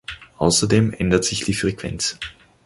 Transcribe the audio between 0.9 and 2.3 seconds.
ändert sich die Frequenz.